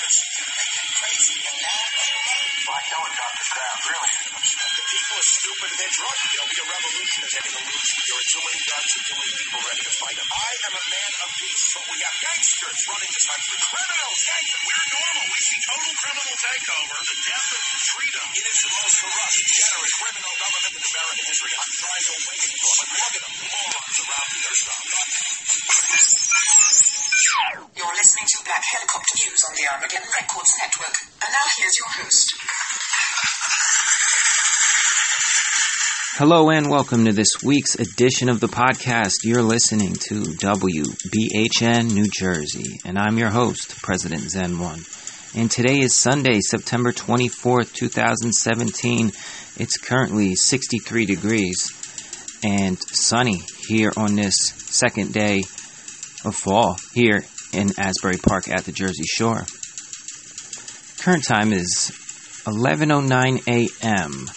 fantasy 0.00 0.28
can 0.32 0.48
make 0.48 0.74
it 0.80 0.88
crazy 0.96 1.38
and 1.44 1.58
now 1.60 1.80
Black 2.60 2.86
helicopter 2.88 3.46
ground 3.52 3.80
really. 3.84 4.12
The 4.30 4.84
people 4.90 5.16
are 5.20 5.28
stupid 5.28 5.68
and 5.70 5.78
they're 5.80 5.96
drunk. 6.00 6.18
There'll 6.30 6.52
be 6.54 6.60
a 6.60 6.68
revolution 6.70 7.20
as 7.20 7.32
heading 7.36 7.54
to 7.56 7.62
lose. 7.68 7.88
There 7.90 8.16
are 8.20 8.28
too 8.30 8.42
many 8.48 8.60
guns 8.64 8.90
and 8.96 9.04
too 9.10 9.16
many 9.20 9.32
people 9.40 9.58
ready 9.60 9.82
to 9.84 9.94
fight 10.00 10.16
them. 10.16 10.28
I 10.30 10.50
am 10.70 10.74
a 10.80 10.84
man 10.88 11.12
of 11.20 11.28
peace, 11.36 11.64
but 11.74 11.84
we 11.90 11.98
have 12.00 12.16
gangsters 12.20 12.80
running 12.88 13.10
this 13.10 13.26
country. 13.28 13.56
Criminals! 13.60 14.18
Gangsters! 14.24 14.64
We're 14.70 14.88
normal. 14.88 15.24
We 15.28 15.40
see 15.40 15.58
total 15.68 15.92
criminal 16.00 16.34
takeover. 16.40 16.96
The 17.00 17.16
death 17.20 17.48
of 17.50 17.62
freedom. 17.90 18.26
It 18.40 18.46
is 18.46 18.58
the 18.60 18.70
most 18.70 18.94
corrupt, 19.04 19.34
degenerate, 19.36 19.94
criminal 20.00 20.34
government 20.40 20.74
in 20.80 20.84
American 20.84 21.24
history. 21.28 21.52
I'm 21.60 21.72
trying 21.76 22.04
to 22.08 22.12
awaken 22.16 22.50
you. 22.56 22.68
I'm 22.70 22.88
look 22.88 23.14
at. 23.20 23.22
Morons 23.40 23.98
around 24.00 24.30
here. 24.32 24.54
Stop. 24.64 25.19
You're 27.30 27.86
listening 27.94 28.26
to 28.26 28.44
Black 28.44 28.62
Helicopter 28.74 29.14
News 29.24 29.38
on 29.48 29.54
the 29.54 29.62
Armageddon 29.72 30.08
Records 30.20 30.50
Network. 30.60 30.94
And 31.22 31.30
now 31.30 31.46
here's 31.56 31.72
your 31.78 32.02
host. 32.02 32.34
Hello 36.16 36.50
and 36.50 36.68
welcome 36.68 37.04
to 37.04 37.12
this 37.12 37.30
week's 37.44 37.76
edition 37.76 38.28
of 38.28 38.40
the 38.40 38.48
podcast. 38.48 39.22
You're 39.22 39.44
listening 39.44 39.94
to 40.08 40.22
WBHN 40.22 41.92
New 41.94 42.08
Jersey, 42.12 42.80
and 42.84 42.98
I'm 42.98 43.16
your 43.16 43.30
host, 43.30 43.80
President 43.80 44.22
Zen 44.22 44.58
One. 44.58 44.80
And 45.36 45.48
today 45.48 45.78
is 45.78 45.94
Sunday, 45.94 46.40
September 46.40 46.90
24th, 46.92 47.72
2017. 47.74 49.12
It's 49.56 49.78
currently 49.78 50.34
63 50.34 51.06
degrees 51.06 51.70
and 52.42 52.76
sunny 52.78 53.40
here 53.68 53.92
on 53.96 54.16
this 54.16 54.34
second 54.34 55.12
day 55.12 55.44
of 56.24 56.34
fall 56.34 56.78
here 56.92 57.24
in 57.52 57.70
Asbury 57.78 58.16
Park 58.16 58.48
at 58.48 58.64
the 58.64 58.72
Jersey 58.72 59.04
Shore. 59.04 59.44
Current 60.98 61.24
time 61.24 61.52
is 61.52 61.92
11:09 62.46 63.46
a.m. 63.48 64.30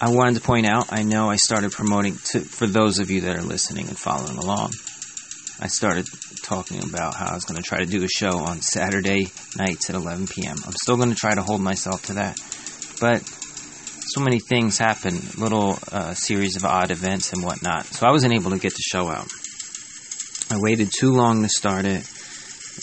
I 0.00 0.10
wanted 0.10 0.34
to 0.34 0.40
point 0.40 0.66
out, 0.66 0.92
I 0.92 1.02
know 1.02 1.30
I 1.30 1.36
started 1.36 1.72
promoting 1.72 2.16
to, 2.32 2.40
for 2.40 2.66
those 2.66 2.98
of 2.98 3.10
you 3.10 3.22
that 3.22 3.36
are 3.36 3.42
listening 3.42 3.88
and 3.88 3.98
following 3.98 4.36
along. 4.36 4.72
I 5.60 5.68
started 5.68 6.06
talking 6.42 6.82
about 6.82 7.14
how 7.14 7.30
I 7.30 7.34
was 7.34 7.44
going 7.44 7.56
to 7.56 7.62
try 7.62 7.78
to 7.78 7.86
do 7.86 8.02
a 8.02 8.08
show 8.08 8.38
on 8.38 8.60
Saturday 8.60 9.28
nights 9.56 9.88
at 9.88 9.96
11 9.96 10.26
p.m. 10.26 10.56
I'm 10.66 10.72
still 10.72 10.96
going 10.96 11.10
to 11.10 11.14
try 11.14 11.34
to 11.34 11.42
hold 11.42 11.60
myself 11.60 12.02
to 12.06 12.14
that. 12.14 12.36
But 13.00 13.22
so 13.22 14.20
many 14.20 14.40
things 14.40 14.78
happen, 14.78 15.14
little 15.38 15.78
uh, 15.92 16.14
series 16.14 16.56
of 16.56 16.64
odd 16.64 16.90
events 16.90 17.32
and 17.32 17.42
whatnot. 17.42 17.86
So 17.86 18.06
I 18.06 18.10
wasn't 18.10 18.34
able 18.34 18.50
to 18.50 18.58
get 18.58 18.74
the 18.74 18.82
show 18.82 19.08
out. 19.08 19.28
I 20.54 20.58
waited 20.60 20.92
too 20.96 21.10
long 21.10 21.42
to 21.42 21.48
start 21.48 21.84
it, 21.84 22.08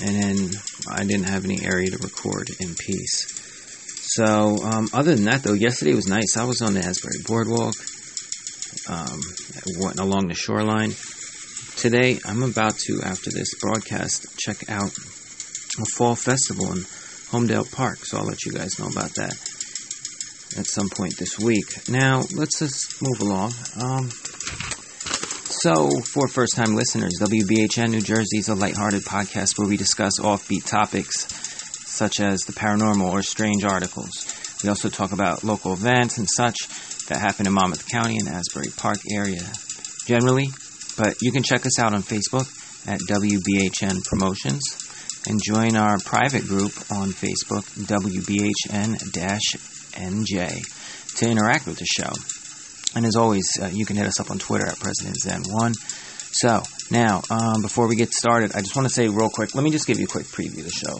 and 0.03 0.21
then 0.21 0.49
I 0.89 1.05
didn't 1.05 1.29
have 1.29 1.45
any 1.45 1.63
area 1.63 1.89
to 1.89 1.97
record 1.99 2.49
in 2.59 2.75
peace. 2.75 3.23
So, 4.13 4.57
um, 4.61 4.89
other 4.91 5.15
than 5.15 5.23
that, 5.25 5.43
though, 5.43 5.53
yesterday 5.53 5.93
was 5.93 6.07
nice. 6.07 6.35
I 6.35 6.43
was 6.43 6.61
on 6.61 6.73
the 6.73 6.81
Asbury 6.81 7.23
Boardwalk, 7.25 7.75
um, 8.89 9.21
along 9.99 10.27
the 10.27 10.35
shoreline. 10.35 10.91
Today, 11.77 12.19
I'm 12.25 12.43
about 12.43 12.77
to, 12.87 13.03
after 13.05 13.31
this 13.31 13.55
broadcast, 13.61 14.37
check 14.37 14.69
out 14.69 14.91
a 15.79 15.85
fall 15.95 16.15
festival 16.15 16.73
in 16.73 16.79
Holmdel 17.31 17.71
Park. 17.71 17.99
So 18.03 18.17
I'll 18.17 18.25
let 18.25 18.43
you 18.43 18.51
guys 18.51 18.79
know 18.79 18.87
about 18.87 19.15
that 19.15 19.33
at 20.57 20.67
some 20.67 20.89
point 20.89 21.15
this 21.15 21.39
week. 21.39 21.87
Now, 21.87 22.23
let's 22.33 22.59
just 22.59 23.01
move 23.01 23.21
along. 23.21 23.53
Um, 23.81 24.09
so, 25.61 25.89
for 26.11 26.27
first 26.27 26.55
time 26.55 26.73
listeners, 26.73 27.19
WBHN 27.21 27.91
New 27.91 28.01
Jersey 28.01 28.39
is 28.39 28.49
a 28.49 28.55
lighthearted 28.55 29.03
podcast 29.03 29.59
where 29.59 29.67
we 29.67 29.77
discuss 29.77 30.19
offbeat 30.19 30.65
topics 30.65 31.27
such 31.87 32.19
as 32.19 32.39
the 32.41 32.53
paranormal 32.53 33.11
or 33.11 33.21
strange 33.21 33.63
articles. 33.63 34.25
We 34.63 34.69
also 34.69 34.89
talk 34.89 35.11
about 35.11 35.43
local 35.43 35.73
events 35.73 36.17
and 36.17 36.27
such 36.27 36.67
that 37.09 37.19
happen 37.19 37.45
in 37.45 37.53
Monmouth 37.53 37.87
County 37.87 38.17
and 38.17 38.27
Asbury 38.27 38.69
Park 38.75 38.97
area 39.13 39.43
generally. 40.07 40.47
But 40.97 41.17
you 41.21 41.31
can 41.31 41.43
check 41.43 41.63
us 41.67 41.77
out 41.77 41.93
on 41.93 42.01
Facebook 42.01 42.49
at 42.87 42.99
WBHN 43.01 44.03
Promotions 44.05 44.63
and 45.27 45.39
join 45.45 45.75
our 45.75 45.99
private 45.99 46.47
group 46.47 46.73
on 46.91 47.09
Facebook, 47.09 47.69
WBHN-NJ, 47.85 48.77
to 51.17 51.29
interact 51.29 51.67
with 51.67 51.77
the 51.77 51.85
show. 51.85 52.11
And 52.95 53.05
as 53.05 53.15
always, 53.15 53.47
uh, 53.61 53.67
you 53.67 53.85
can 53.85 53.95
hit 53.95 54.05
us 54.05 54.19
up 54.19 54.31
on 54.31 54.39
Twitter 54.39 54.67
at 54.67 54.79
President 54.79 55.17
Zen1. 55.17 55.75
So, 56.33 56.63
now, 56.89 57.21
um, 57.29 57.61
before 57.61 57.87
we 57.87 57.95
get 57.95 58.13
started, 58.13 58.55
I 58.55 58.59
just 58.59 58.75
want 58.75 58.87
to 58.87 58.93
say 58.93 59.07
real 59.07 59.29
quick, 59.29 59.55
let 59.55 59.63
me 59.63 59.71
just 59.71 59.87
give 59.87 59.99
you 59.99 60.05
a 60.05 60.07
quick 60.07 60.25
preview 60.25 60.59
of 60.59 60.65
the 60.65 60.71
show. 60.71 60.97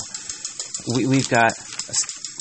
We, 0.96 1.06
we've 1.07 1.30
got 1.30 1.53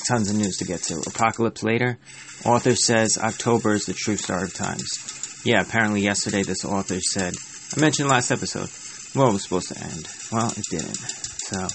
tons 0.09 0.31
of 0.31 0.37
news 0.37 0.59
to 0.59 0.65
get 0.65 0.83
to. 0.84 1.03
Apocalypse 1.06 1.62
Later. 1.62 1.99
Author 2.44 2.75
says 2.75 3.19
October 3.19 3.75
is 3.75 3.87
the 3.87 3.93
true 3.93 4.16
start 4.16 4.44
of 4.44 4.55
times. 4.55 5.43
Yeah, 5.44 5.60
apparently 5.60 6.00
yesterday 6.03 6.43
this 6.43 6.65
author 6.65 7.00
said, 7.00 7.34
I 7.77 7.81
mentioned 7.81 8.09
last 8.09 8.31
episode, 8.31 8.69
well, 9.15 9.31
it 9.31 9.33
was 9.34 9.43
supposed 9.44 9.69
to 9.69 9.78
end. 9.78 10.09
Well, 10.33 10.53
it 10.56 10.65
didn't. 10.71 10.97
So, 10.97 11.69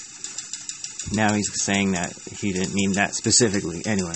now 1.14 1.34
he's 1.34 1.52
saying 1.62 1.92
that 1.94 2.14
he 2.40 2.52
didn't 2.52 2.74
mean 2.74 2.94
that 2.94 3.16
specifically. 3.16 3.84
Anyway, 3.86 4.16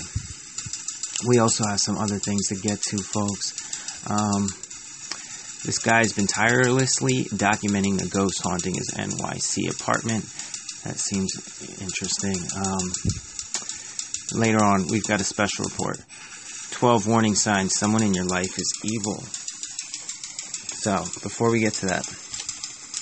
we 1.28 1.40
also 1.40 1.66
have 1.66 1.80
some 1.80 1.98
other 1.98 2.20
things 2.20 2.48
to 2.48 2.56
get 2.56 2.82
to, 2.82 2.98
folks. 2.98 3.54
Um, 4.10 4.48
this 5.66 5.80
guy's 5.80 6.14
been 6.14 6.28
tirelessly 6.28 7.26
documenting 7.26 8.00
the 8.00 8.08
ghost 8.08 8.42
haunting 8.42 8.76
his 8.76 8.92
NYC 8.92 9.70
apartment. 9.70 10.24
That 10.86 10.98
seems 10.98 11.36
interesting. 11.82 12.38
Um, 12.56 14.40
later 14.40 14.64
on, 14.64 14.88
we've 14.88 15.04
got 15.04 15.20
a 15.20 15.26
special 15.26 15.66
report 15.66 16.00
12 16.72 17.08
warning 17.08 17.36
signs 17.36 17.76
someone 17.78 18.04
in 18.04 18.14
your 18.14 18.26
life 18.26 18.58
is 18.58 18.74
evil. 18.86 19.22
So, 20.80 21.04
before 21.22 21.52
we 21.52 21.60
get 21.60 21.74
to 21.76 21.88
that, 21.88 22.08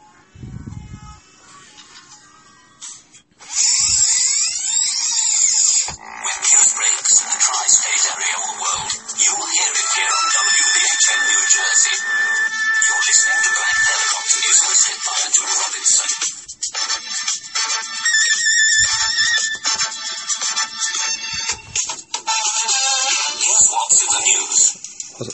Jersey. 11.52 11.96
You're 12.88 13.02
listening 13.12 13.42
to 13.44 13.50
Black 13.52 13.76
Helicopter 13.92 14.38
News 14.40 14.60
hosted 14.64 14.98
by 15.04 15.14
Andrew 15.26 15.52
Robinson. 15.52 16.21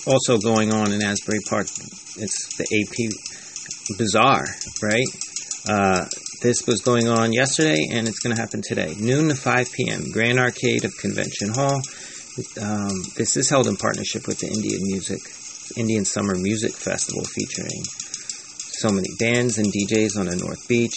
Also 0.06 0.38
going 0.38 0.72
on 0.72 0.92
in 0.92 1.02
Asbury 1.02 1.40
Park, 1.48 1.66
it's 2.16 2.56
the 2.56 2.64
AP 2.64 3.96
Bazaar, 3.98 4.44
right? 4.82 5.06
Uh, 5.68 6.06
this 6.40 6.66
was 6.66 6.80
going 6.80 7.08
on 7.08 7.32
yesterday, 7.32 7.88
and 7.90 8.06
it's 8.08 8.20
going 8.20 8.34
to 8.34 8.40
happen 8.40 8.62
today, 8.62 8.94
noon 8.98 9.28
to 9.28 9.34
5 9.34 9.72
p.m. 9.72 10.10
Grand 10.12 10.38
Arcade 10.38 10.84
of 10.84 10.96
Convention 10.96 11.50
Hall. 11.50 11.82
Um, 12.60 13.02
this 13.16 13.36
is 13.36 13.50
held 13.50 13.66
in 13.66 13.76
partnership 13.76 14.28
with 14.28 14.38
the 14.38 14.46
Indian 14.46 14.80
Music 14.82 15.20
Indian 15.76 16.04
Summer 16.04 16.34
Music 16.34 16.72
Festival 16.72 17.24
featuring 17.24 17.82
so 18.78 18.90
many 18.90 19.08
bands 19.18 19.58
and 19.58 19.66
DJs 19.66 20.18
on 20.18 20.26
the 20.26 20.36
North 20.36 20.66
Beach. 20.68 20.94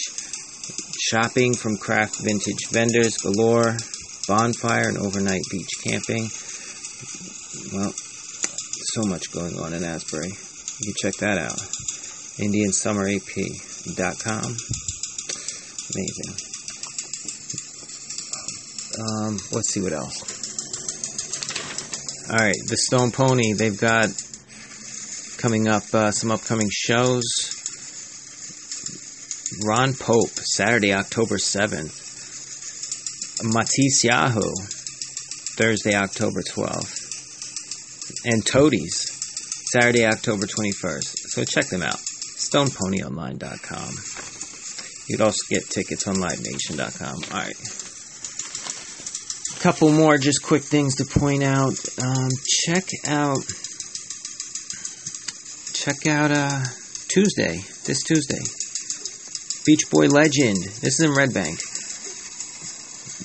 Shopping 1.10 1.54
from 1.54 1.76
craft 1.76 2.20
vintage 2.22 2.68
vendors 2.70 3.16
galore. 3.16 3.76
Bonfire 4.28 4.88
and 4.88 4.98
overnight 4.98 5.42
beach 5.50 5.70
camping. 5.84 6.30
Well, 7.72 7.92
so 8.94 9.02
much 9.04 9.32
going 9.32 9.58
on 9.58 9.72
in 9.72 9.82
Asbury. 9.84 10.28
You 10.28 10.92
can 10.92 10.94
check 11.00 11.14
that 11.20 11.38
out. 11.38 11.58
IndiansummerAP.com. 12.36 14.56
Amazing. 15.94 16.36
Um, 19.00 19.40
let's 19.50 19.72
see 19.72 19.80
what 19.80 19.94
else. 19.94 20.20
All 22.28 22.36
right, 22.36 22.54
the 22.66 22.76
Stone 22.76 23.12
Pony. 23.12 23.54
They've 23.54 23.80
got 23.80 24.10
coming 25.38 25.68
up 25.68 25.84
uh, 25.94 26.10
some 26.10 26.30
upcoming 26.30 26.68
shows. 26.70 27.24
Ron 29.66 29.94
Pope, 29.94 30.28
Saturday, 30.28 30.92
October 30.92 31.36
7th. 31.36 32.00
Matisyahu, 33.42 34.52
Thursday, 35.56 35.94
October 35.94 36.42
12th. 36.42 37.01
And 38.24 38.44
Toadies, 38.46 39.18
Saturday, 39.72 40.06
October 40.06 40.46
21st. 40.46 41.16
So 41.28 41.44
check 41.44 41.66
them 41.66 41.82
out. 41.82 41.96
StonePonyOnline.com. 41.96 43.94
You'd 45.08 45.20
also 45.20 45.44
get 45.50 45.68
tickets 45.68 46.06
on 46.06 46.16
LiveNation.com. 46.16 47.22
All 47.32 47.40
right. 47.40 47.56
Couple 49.60 49.92
more 49.92 50.18
just 50.18 50.42
quick 50.42 50.62
things 50.64 50.96
to 50.96 51.04
point 51.04 51.42
out. 51.42 51.78
Um, 52.02 52.30
check 52.66 52.84
out 53.06 53.38
check 55.72 56.06
out 56.06 56.30
uh, 56.30 56.64
Tuesday, 57.08 57.60
this 57.84 58.02
Tuesday. 58.02 58.42
Beach 59.64 59.90
Boy 59.90 60.06
legend. 60.06 60.56
This 60.80 60.98
is 60.98 61.00
in 61.00 61.14
Red 61.14 61.34
Bank. 61.34 61.60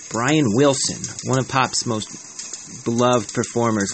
Brian 0.10 0.46
Wilson, 0.56 1.02
one 1.24 1.40
of 1.40 1.48
pop's 1.48 1.86
most 1.86 2.84
beloved 2.86 3.34
performers, 3.34 3.92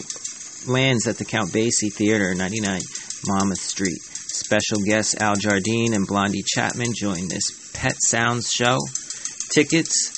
lands 0.67 1.07
at 1.07 1.17
the 1.17 1.25
Count 1.25 1.51
Basie 1.51 1.93
Theater, 1.93 2.33
99 2.33 2.81
Monmouth 3.27 3.59
Street. 3.59 4.01
Special 4.01 4.79
guests 4.85 5.15
Al 5.15 5.35
Jardine 5.35 5.93
and 5.93 6.07
Blondie 6.07 6.43
Chaplin 6.43 6.93
join 6.93 7.27
this 7.27 7.71
Pet 7.73 7.95
Sounds 7.99 8.49
show. 8.51 8.77
Tickets 9.53 10.09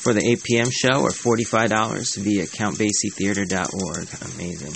for 0.00 0.12
the 0.12 0.24
8 0.24 0.42
p.m. 0.44 0.70
show 0.70 1.04
are 1.04 1.10
$45 1.10 2.16
via 2.18 2.46
countbasietheater.org. 2.46 4.08
Amazing. 4.34 4.74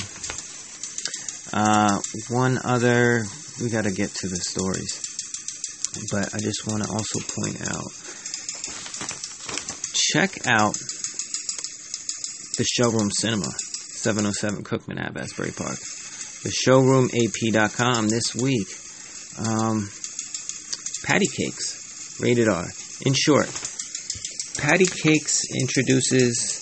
Uh, 1.52 2.00
one 2.28 2.58
other, 2.64 3.24
we 3.60 3.70
got 3.70 3.84
to 3.84 3.92
get 3.92 4.14
to 4.14 4.28
the 4.28 4.36
stories, 4.36 5.00
but 6.10 6.34
I 6.34 6.38
just 6.38 6.66
want 6.66 6.82
to 6.82 6.90
also 6.90 7.20
point 7.20 7.60
out 7.68 7.92
check 9.94 10.46
out 10.46 10.74
the 12.56 12.64
Showroom 12.64 13.10
Cinema, 13.10 13.50
707 14.02 14.64
Cookman 14.64 14.98
Ave, 14.98 15.20
Asbury 15.20 15.52
Park. 15.52 15.78
The 16.42 16.50
showroomap.com 16.50 18.08
this 18.08 18.34
week. 18.34 18.66
Um, 19.38 19.88
patty 21.04 21.26
cakes, 21.26 22.18
rated 22.20 22.48
R. 22.48 22.66
In 23.06 23.14
short, 23.14 23.48
Patty 24.58 24.86
Cakes 24.86 25.42
introduces 25.60 26.60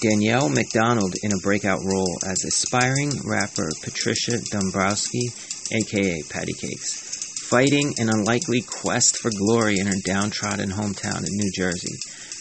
Danielle 0.00 0.48
Macdonald 0.48 1.14
in 1.22 1.32
a 1.32 1.42
breakout 1.42 1.80
role 1.84 2.18
as 2.24 2.44
aspiring 2.44 3.10
rapper 3.24 3.68
Patricia 3.82 4.38
Dombrowski, 4.50 5.32
aka 5.72 6.22
Patty 6.30 6.52
Cakes, 6.52 7.42
fighting 7.48 7.94
an 7.98 8.08
unlikely 8.08 8.62
quest 8.62 9.18
for 9.18 9.30
glory 9.36 9.78
in 9.78 9.86
her 9.86 10.00
downtrodden 10.04 10.70
hometown 10.70 11.18
in 11.18 11.36
New 11.36 11.50
Jersey, 11.54 11.98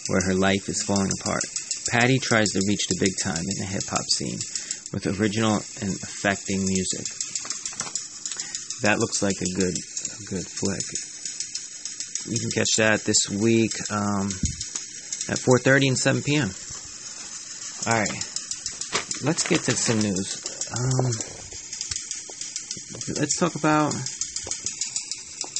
where 0.07 0.21
her 0.27 0.35
life 0.35 0.69
is 0.69 0.83
falling 0.83 1.09
apart. 1.19 1.43
Patty 1.89 2.19
tries 2.19 2.49
to 2.49 2.61
reach 2.67 2.87
the 2.87 2.97
big 2.99 3.13
time 3.21 3.39
in 3.39 3.59
the 3.59 3.65
hip 3.65 3.83
hop 3.89 4.05
scene 4.13 4.39
with 4.93 5.07
original 5.19 5.55
and 5.81 5.91
affecting 6.03 6.59
music. 6.65 7.05
That 8.81 8.99
looks 8.99 9.21
like 9.21 9.35
a 9.41 9.51
good, 9.55 9.75
a 9.75 10.23
good 10.29 10.45
flick. 10.45 10.83
You 12.27 12.39
can 12.39 12.51
catch 12.51 12.75
that 12.77 13.03
this 13.05 13.29
week 13.29 13.73
um, 13.91 14.27
at 15.29 15.39
4:30 15.39 15.87
and 15.87 15.97
7 15.97 16.21
p.m. 16.23 16.51
All 17.87 17.99
right, 17.99 19.23
let's 19.23 19.47
get 19.47 19.63
to 19.63 19.71
some 19.71 19.99
news. 19.99 20.43
Um, 20.77 21.11
let's 23.17 23.37
talk 23.37 23.55
about 23.55 23.93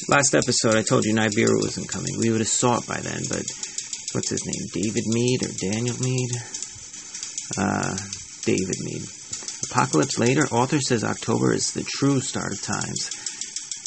last 0.08 0.34
episode. 0.34 0.76
I 0.76 0.82
told 0.82 1.04
you 1.04 1.14
Nibiru 1.14 1.56
wasn't 1.62 1.88
coming. 1.88 2.18
We 2.18 2.30
would 2.30 2.40
have 2.40 2.48
saw 2.48 2.78
it 2.78 2.86
by 2.86 3.00
then, 3.00 3.22
but 3.28 3.44
what's 4.14 4.30
his 4.30 4.46
name? 4.46 4.66
David 4.72 5.04
Meade 5.06 5.44
or 5.44 5.52
Daniel 5.72 5.96
Meade? 6.00 6.36
Uh, 7.56 7.96
David 8.44 8.76
Meade. 8.80 9.08
Apocalypse 9.70 10.18
Later. 10.18 10.46
Author 10.46 10.80
says 10.80 11.04
October 11.04 11.52
is 11.52 11.72
the 11.72 11.82
true 11.82 12.20
start 12.20 12.52
of 12.52 12.62
times. 12.62 13.10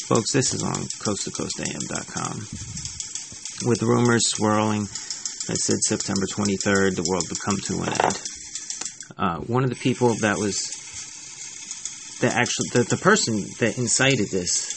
Folks, 0.06 0.32
this 0.32 0.54
is 0.54 0.62
on 0.62 0.74
coasttocoastam.com. 0.74 2.38
With 3.68 3.82
rumors 3.82 4.28
swirling 4.28 4.82
that 4.82 5.56
said 5.56 5.82
September 5.82 6.26
23rd, 6.26 6.96
the 6.96 7.06
world 7.08 7.24
would 7.28 7.40
come 7.40 7.56
to 7.56 7.82
an 7.82 7.88
end. 7.88 8.22
Uh, 9.18 9.38
one 9.40 9.64
of 9.64 9.70
the 9.70 9.76
people 9.76 10.14
that 10.20 10.38
was 10.38 10.70
that 12.20 12.34
actually 12.34 12.68
the, 12.72 12.82
the 12.84 12.96
person 12.96 13.46
that 13.58 13.78
incited 13.78 14.30
this 14.30 14.70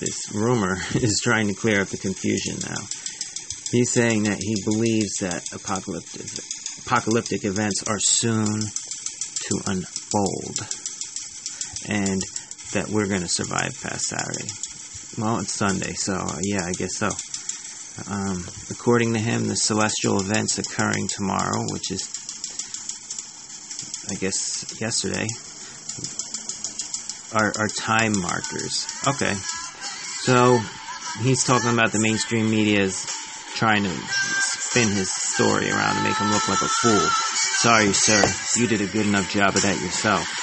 this 0.00 0.32
rumor 0.34 0.78
is 0.94 1.20
trying 1.22 1.48
to 1.48 1.54
clear 1.54 1.80
up 1.80 1.88
the 1.88 1.96
confusion 1.96 2.56
now. 2.62 2.82
He's 3.72 3.90
saying 3.90 4.24
that 4.24 4.36
he 4.38 4.54
believes 4.66 5.16
that 5.20 5.42
apocalyptic 5.50 6.26
apocalyptic 6.84 7.44
events 7.46 7.82
are 7.86 7.98
soon 7.98 8.60
to 8.60 9.62
unfold, 9.64 10.58
and 11.88 12.20
that 12.74 12.88
we're 12.90 13.06
going 13.06 13.22
to 13.22 13.28
survive 13.28 13.72
past 13.82 14.02
Saturday. 14.02 14.48
Well, 15.16 15.38
it's 15.38 15.54
Sunday, 15.54 15.94
so 15.94 16.12
yeah, 16.42 16.66
I 16.66 16.72
guess 16.72 16.96
so. 16.96 17.08
Um, 18.10 18.44
according 18.70 19.14
to 19.14 19.18
him, 19.18 19.48
the 19.48 19.56
celestial 19.56 20.20
events 20.20 20.58
occurring 20.58 21.08
tomorrow, 21.08 21.64
which 21.70 21.90
is, 21.90 22.10
I 24.10 24.16
guess, 24.16 24.80
yesterday, 24.80 25.28
are, 27.32 27.52
are 27.58 27.68
time 27.68 28.18
markers. 28.20 28.86
Okay. 29.08 29.34
So, 30.24 30.60
he's 31.20 31.44
talking 31.44 31.70
about 31.70 31.92
the 31.92 32.00
mainstream 32.00 32.50
media 32.50 32.80
is 32.80 33.21
trying 33.54 33.84
to 33.84 33.90
spin 33.90 34.88
his 34.88 35.10
story 35.10 35.70
around 35.70 35.96
and 35.96 36.04
make 36.04 36.16
him 36.16 36.30
look 36.30 36.48
like 36.48 36.62
a 36.62 36.68
fool. 36.68 37.08
Sorry, 37.60 37.92
sir. 37.92 38.24
You 38.56 38.66
did 38.66 38.80
a 38.80 38.86
good 38.86 39.06
enough 39.06 39.30
job 39.30 39.54
of 39.54 39.62
that 39.62 39.80
yourself. 39.80 40.41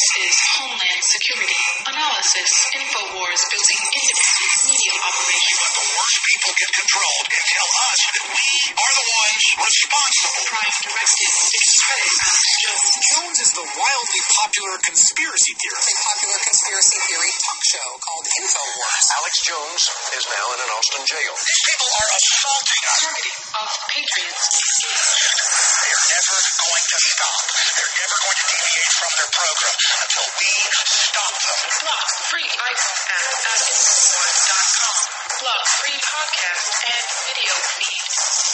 This 0.00 0.32
is 0.32 0.36
Homeland 0.56 1.02
Security. 1.04 1.60
Analysis. 1.92 2.50
InfoWars 2.72 3.42
building 3.52 3.80
independent 3.84 4.54
media 4.64 4.92
operation. 4.96 5.56
But 5.60 5.72
the 5.76 5.86
worst 5.92 6.18
people 6.24 6.52
get 6.56 6.70
controlled 6.72 7.26
and 7.28 7.44
tell 7.44 7.68
us 7.68 8.00
that 8.08 8.24
we 8.32 8.48
are 8.80 8.92
the 8.96 9.06
ones 9.12 9.44
responsible. 9.60 10.40
Prime 10.48 10.76
Directive. 10.88 11.32
Discredit 11.52 12.12
Alex 12.16 12.48
Jones. 12.64 12.88
Jones 13.12 13.38
is 13.44 13.50
the 13.52 13.66
wildly 13.76 14.22
popular 14.40 14.74
conspiracy 14.88 15.52
theorist. 15.60 15.92
a 15.92 15.96
popular 16.00 16.38
conspiracy 16.48 16.98
theory 17.04 17.32
talk 17.44 17.60
show 17.68 17.88
called 18.00 18.24
InfoWars. 18.40 19.06
Alex 19.20 19.34
Jones 19.44 19.82
is 20.16 20.24
now 20.32 20.46
in 20.48 20.58
an 20.64 20.70
Austin 20.80 21.04
jail. 21.04 21.32
These 21.36 21.62
people 21.76 21.90
are 21.92 22.08
assaulting 22.16 22.82
us. 22.88 22.96
Targeting 23.04 23.36
of 23.52 23.68
patriots. 23.92 24.44
They're 24.48 26.04
never 26.08 26.38
going 26.40 26.84
to 26.88 26.98
stop. 27.04 27.40
They're 27.52 27.96
never 28.00 28.16
going 28.16 28.38
to 28.40 28.46
deviate 28.48 28.94
from 28.96 29.12
their 29.20 29.32
program 29.36 29.89
until 29.90 30.26
we 30.38 30.50
stop 30.86 31.34
them. 31.34 31.58
Block 31.82 32.06
free 32.30 32.46
ice 32.46 32.86
at 33.10 33.22
adamsword.com. 33.50 34.96
Block 35.40 35.62
free 35.80 35.98
podcast 35.98 36.66
and 36.84 37.04
video 37.26 37.54
feed. 37.74 38.04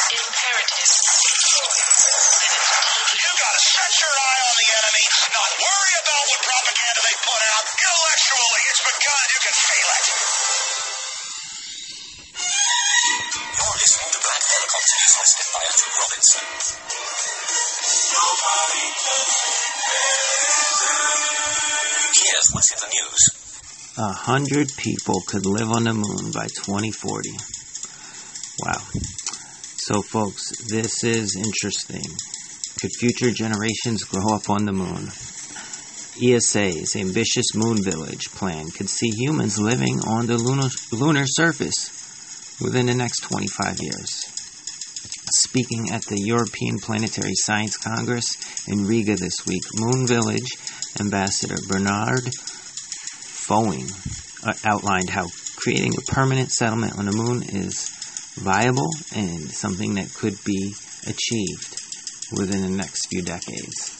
Imperative. 0.07 0.93
You 3.17 3.29
gotta 3.37 3.63
set 3.63 3.93
your 4.01 4.15
eye 4.17 4.41
on 4.47 4.55
the 4.57 4.69
enemy, 4.77 5.05
not 5.35 5.51
worry 5.57 5.95
about 6.01 6.23
what 6.31 6.41
propaganda 6.47 7.01
they 7.05 7.17
put 7.27 7.43
out. 7.53 7.65
Intellectually, 7.77 8.63
it's 8.71 8.83
begun. 8.87 9.25
You 9.27 9.41
can 9.45 9.57
feel 9.57 9.89
it. 9.97 10.07
You're 13.57 13.77
listening 13.77 14.11
to 14.15 14.21
Black 14.21 14.43
Vertical 14.47 14.83
News 14.87 15.13
hosted 15.17 15.49
by 15.53 15.63
Andrew 15.67 15.93
Robinson. 15.97 16.47
Nobody 18.15 18.85
knows. 18.87 19.76
The 22.57 22.89
news. 23.03 23.95
A 23.99 24.13
hundred 24.13 24.69
people 24.77 25.21
could 25.27 25.45
live 25.47 25.71
on 25.71 25.85
the 25.85 25.93
moon 25.93 26.33
by 26.33 26.47
2040. 26.47 27.31
Wow. 28.65 28.81
So, 29.77 30.01
folks, 30.03 30.57
this 30.69 31.05
is 31.05 31.37
interesting. 31.37 32.05
Could 32.81 32.93
future 32.99 33.31
generations 33.31 34.05
grow 34.05 34.35
up 34.35 34.49
on 34.49 34.65
the 34.65 34.73
moon? 34.73 35.11
ESA's 36.23 36.97
ambitious 36.97 37.55
moon 37.55 37.83
village 37.83 38.31
plan 38.31 38.71
could 38.71 38.89
see 38.89 39.11
humans 39.11 39.59
living 39.61 40.01
on 40.01 40.27
the 40.27 40.39
lunar, 40.39 40.69
lunar 40.93 41.25
surface 41.27 41.91
within 42.61 42.87
the 42.87 42.95
next 42.95 43.21
25 43.21 43.79
years. 43.81 44.26
Speaking 45.57 45.91
at 45.91 46.05
the 46.05 46.21
European 46.21 46.79
Planetary 46.79 47.33
Science 47.35 47.79
Congress 47.79 48.37
in 48.69 48.87
Riga 48.87 49.17
this 49.17 49.47
week, 49.47 49.63
Moon 49.77 50.07
Village 50.07 50.51
Ambassador 51.01 51.57
Bernard 51.67 52.25
Foing 53.49 53.89
uh, 54.47 54.53
outlined 54.67 55.09
how 55.09 55.29
creating 55.57 55.95
a 55.97 56.13
permanent 56.13 56.53
settlement 56.53 56.99
on 56.99 57.07
the 57.07 57.13
moon 57.13 57.43
is 57.43 57.89
viable 58.35 58.91
and 59.15 59.51
something 59.51 59.95
that 59.95 60.13
could 60.13 60.37
be 60.45 60.75
achieved 61.07 61.81
within 62.37 62.61
the 62.61 62.77
next 62.77 63.07
few 63.09 63.23
decades. 63.23 63.97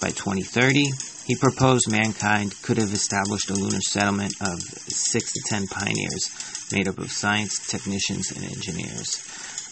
By 0.00 0.08
2030, 0.08 0.84
he 1.26 1.36
proposed 1.36 1.90
mankind 1.90 2.54
could 2.62 2.78
have 2.78 2.94
established 2.94 3.50
a 3.50 3.54
lunar 3.54 3.82
settlement 3.82 4.32
of 4.40 4.58
six 4.88 5.34
to 5.34 5.42
ten 5.44 5.66
pioneers 5.66 6.30
made 6.72 6.88
up 6.88 6.96
of 6.96 7.12
science, 7.12 7.58
technicians, 7.68 8.32
and 8.32 8.42
engineers. 8.44 9.20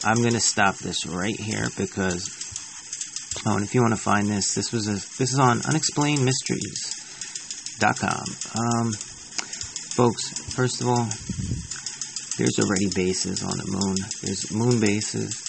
I'm 0.05 0.17
going 0.17 0.33
to 0.33 0.41
stop 0.41 0.79
this 0.79 1.07
right 1.07 1.39
here 1.39 1.69
because, 1.77 2.29
oh, 3.47 3.55
and 3.55 3.65
if 3.65 3.73
you 3.73 3.83
want 3.83 3.95
to 3.95 4.01
find 4.01 4.29
this, 4.29 4.53
this 4.55 4.73
was 4.73 4.89
a 4.89 4.95
this 5.17 5.33
is 5.33 5.39
on 5.39 5.61
unexplainedmysteries.com. 5.61 8.25
Um, 8.59 8.93
folks, 8.93 10.29
first 10.55 10.81
of 10.81 10.89
all, 10.89 11.07
there's 12.37 12.59
already 12.59 12.89
bases 12.89 13.45
on 13.45 13.57
the 13.57 13.67
moon. 13.69 13.95
There's 14.23 14.51
moon 14.51 14.81
bases. 14.81 15.41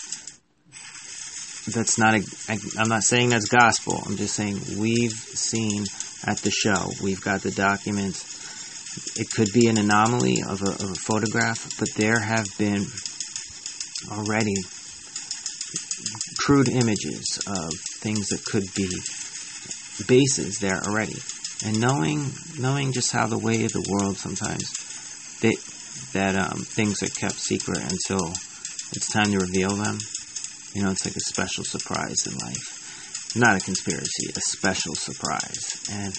That's 1.74 1.98
not 1.98 2.14
a. 2.14 2.24
I, 2.48 2.60
I'm 2.78 2.90
not 2.90 3.04
saying 3.04 3.30
that's 3.30 3.48
gospel. 3.48 4.04
I'm 4.06 4.18
just 4.18 4.36
saying 4.36 4.60
we've 4.78 5.14
seen 5.14 5.86
at 6.28 6.38
the 6.40 6.52
show. 6.52 6.92
We've 7.02 7.22
got 7.22 7.42
the 7.42 7.50
documents. 7.50 8.24
It 9.20 9.32
could 9.32 9.52
be 9.52 9.68
an 9.68 9.80
anomaly 9.80 10.44
of 10.48 10.62
a, 10.62 10.70
of 10.70 10.92
a 10.92 10.96
photograph, 10.96 11.76
but 11.80 11.92
there 11.96 12.20
have 12.20 12.56
been 12.60 12.86
already 14.12 14.56
crude 16.38 16.70
images 16.70 17.40
of 17.48 17.70
things 18.02 18.28
that 18.30 18.44
could 18.46 18.66
be 18.76 18.90
bases 20.08 20.58
there 20.60 20.82
already. 20.88 21.16
And 21.66 21.80
knowing 21.80 22.32
knowing 22.58 22.92
just 22.92 23.12
how 23.12 23.28
the 23.28 23.40
way 23.40 23.64
of 23.64 23.72
the 23.72 23.86
world 23.90 24.18
sometimes 24.18 24.66
they, 25.42 25.54
that 26.14 26.36
um, 26.36 26.60
things 26.76 27.02
are 27.04 27.08
kept 27.08 27.40
secret 27.40 27.80
until 27.80 28.34
it's 28.96 29.12
time 29.12 29.32
to 29.32 29.40
reveal 29.40 29.76
them. 29.76 29.98
You 30.74 30.84
know, 30.84 30.92
it's 30.92 31.06
like 31.06 31.16
a 31.16 31.20
special 31.20 31.64
surprise 31.64 32.26
in 32.26 32.34
life. 32.34 33.34
Not 33.36 33.56
a 33.56 33.60
conspiracy, 33.60 34.32
a 34.36 34.42
special 34.42 34.96
surprise. 34.96 35.80
And 35.92 36.14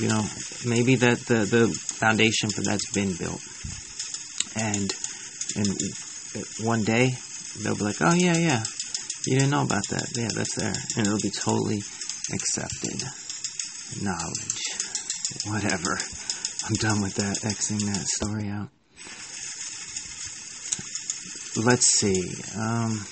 you 0.00 0.08
know, 0.08 0.24
maybe 0.66 0.96
that 0.96 1.18
the, 1.26 1.44
the 1.44 1.68
foundation 1.68 2.50
for 2.50 2.62
that's 2.62 2.90
been 2.92 3.14
built. 3.14 3.40
And 4.56 4.92
and 5.56 5.66
one 6.66 6.82
day 6.82 7.16
they'll 7.62 7.76
be 7.76 7.84
like, 7.84 8.00
oh 8.00 8.14
yeah, 8.14 8.36
yeah, 8.36 8.64
you 9.26 9.36
didn't 9.36 9.50
know 9.50 9.62
about 9.62 9.86
that. 9.88 10.08
Yeah, 10.16 10.28
that's 10.34 10.54
there, 10.54 10.74
and 10.96 11.06
it'll 11.06 11.18
be 11.18 11.30
totally 11.30 11.82
accepted. 12.32 13.02
Knowledge, 14.02 14.62
whatever. 15.46 15.98
I'm 16.66 16.74
done 16.74 17.00
with 17.00 17.14
that. 17.14 17.38
Xing 17.38 17.80
that 17.86 18.06
story 18.06 18.48
out. 18.48 18.68
Let's 21.56 21.86
see. 21.86 22.20
Um, 22.54 23.06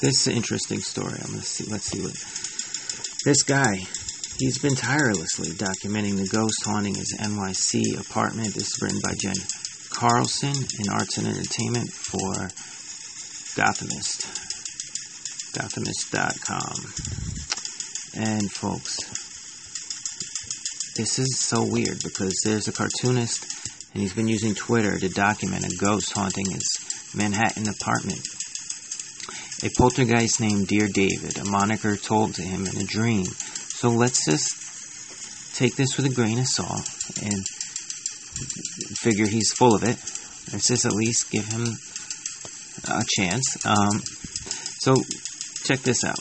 this 0.00 0.20
is 0.20 0.26
an 0.28 0.34
interesting 0.34 0.80
story. 0.80 1.18
I'm 1.22 1.30
gonna 1.30 1.42
see. 1.42 1.64
Let's 1.64 1.86
see 1.86 2.02
what 2.02 2.14
this 3.24 3.42
guy. 3.42 3.86
He's 4.38 4.58
been 4.58 4.74
tirelessly 4.74 5.50
documenting 5.50 6.16
the 6.16 6.26
ghost 6.26 6.64
haunting 6.64 6.94
his 6.94 7.16
NYC 7.18 8.00
apartment. 8.00 8.54
This 8.54 8.72
is 8.72 8.78
written 8.82 9.00
by 9.02 9.14
Jen 9.14 9.34
Carlson 10.02 10.56
in 10.80 10.88
Arts 10.90 11.16
and 11.18 11.28
Entertainment 11.28 11.92
for 11.92 12.50
Gothamist. 13.54 14.26
Gothamist.com. 15.54 16.74
And 18.20 18.50
folks, 18.50 18.96
this 20.96 21.20
is 21.20 21.38
so 21.38 21.62
weird 21.62 22.02
because 22.02 22.34
there's 22.44 22.66
a 22.66 22.72
cartoonist 22.72 23.46
and 23.92 24.02
he's 24.02 24.12
been 24.12 24.26
using 24.26 24.56
Twitter 24.56 24.98
to 24.98 25.08
document 25.08 25.72
a 25.72 25.76
ghost 25.76 26.12
haunting 26.12 26.50
his 26.50 27.12
Manhattan 27.14 27.68
apartment. 27.68 28.26
A 29.62 29.70
poltergeist 29.78 30.40
named 30.40 30.66
Dear 30.66 30.88
David, 30.88 31.38
a 31.38 31.44
moniker 31.44 31.96
told 31.96 32.34
to 32.34 32.42
him 32.42 32.66
in 32.66 32.76
a 32.76 32.84
dream. 32.84 33.26
So 33.26 33.90
let's 33.90 34.24
just 34.24 35.54
take 35.54 35.76
this 35.76 35.96
with 35.96 36.06
a 36.06 36.12
grain 36.12 36.40
of 36.40 36.48
salt 36.48 36.90
and 37.22 37.46
figure 39.00 39.26
he's 39.26 39.52
full 39.52 39.74
of 39.74 39.82
it. 39.82 39.96
Let's 40.52 40.68
just 40.68 40.84
at 40.84 40.92
least 40.92 41.30
give 41.30 41.46
him 41.46 41.66
a 42.88 43.04
chance. 43.16 43.64
Um, 43.64 44.00
so 44.80 44.96
check 45.64 45.80
this 45.80 46.04
out. 46.04 46.18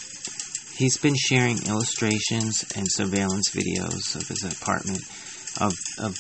He's 0.76 0.98
been 0.98 1.16
sharing 1.16 1.58
illustrations 1.68 2.66
and 2.76 2.88
surveillance 2.90 3.50
videos 3.50 4.16
of 4.16 4.28
his 4.28 4.44
apartment 4.44 5.02
of 5.60 5.74
of 6.00 6.18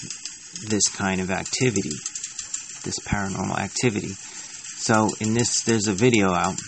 this 0.68 0.88
kind 0.90 1.22
of 1.22 1.32
activity, 1.32 1.98
this 2.84 3.00
paranormal 3.00 3.58
activity. 3.58 4.16
So 4.78 5.10
in 5.20 5.34
this, 5.34 5.62
there's 5.62 5.88
a 5.88 5.94
video 5.94 6.32
out, 6.32 6.60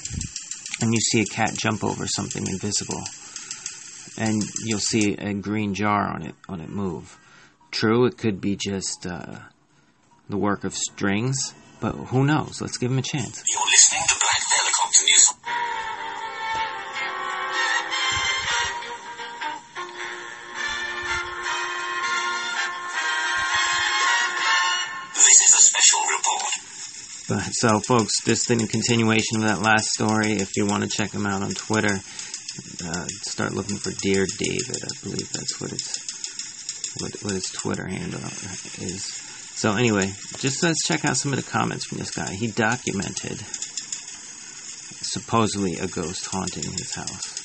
and 0.81 0.93
you 0.93 0.99
see 0.99 1.21
a 1.21 1.25
cat 1.25 1.53
jump 1.55 1.83
over 1.83 2.07
something 2.07 2.47
invisible, 2.47 3.03
and 4.17 4.41
you'll 4.63 4.79
see 4.79 5.13
a 5.15 5.33
green 5.33 5.73
jar 5.73 6.07
on 6.07 6.23
it 6.23 6.35
on 6.47 6.61
it 6.61 6.69
move. 6.69 7.17
True, 7.73 8.05
it 8.05 8.19
could 8.19 8.39
be 8.39 8.55
just 8.55 9.07
uh, 9.07 9.39
the 10.29 10.37
work 10.37 10.63
of 10.63 10.75
strings, 10.75 11.55
but 11.81 11.93
who 11.93 12.23
knows? 12.23 12.61
Let's 12.61 12.77
give 12.77 12.91
him 12.91 12.99
a 12.99 13.01
chance. 13.01 13.43
You're 13.51 13.61
listening 13.65 14.03
to 14.07 14.15
Black 14.19 14.43
Helicopter 14.55 15.03
News. 15.03 15.33
This 25.15 25.41
is 25.41 25.53
a 25.57 25.63
special 25.63 26.01
report. 26.15 26.53
But, 27.27 27.53
so, 27.53 27.79
folks, 27.79 28.23
just 28.23 28.51
in 28.51 28.67
continuation 28.67 29.37
of 29.37 29.43
that 29.47 29.61
last 29.63 29.87
story, 29.89 30.33
if 30.33 30.55
you 30.55 30.67
want 30.67 30.83
to 30.83 30.89
check 30.89 31.11
him 31.11 31.25
out 31.25 31.41
on 31.41 31.51
Twitter, 31.55 31.95
uh, 32.85 33.07
start 33.23 33.53
looking 33.53 33.77
for 33.77 33.89
Dear 33.89 34.27
David. 34.37 34.83
I 34.83 35.03
believe 35.03 35.31
that's 35.31 35.59
what 35.59 35.71
it's 35.73 36.12
what, 36.99 37.11
what 37.23 37.33
his 37.33 37.49
Twitter 37.49 37.87
handle 37.87 38.21
is. 38.79 39.05
So 39.55 39.75
anyway, 39.75 40.11
just 40.39 40.63
let's 40.63 40.85
check 40.85 41.05
out 41.05 41.17
some 41.17 41.31
of 41.31 41.43
the 41.43 41.49
comments 41.49 41.85
from 41.85 41.99
this 41.99 42.11
guy. 42.11 42.33
He 42.33 42.47
documented 42.47 43.39
supposedly 45.03 45.75
a 45.75 45.87
ghost 45.87 46.25
haunting 46.25 46.71
his 46.71 46.95
house. 46.95 47.39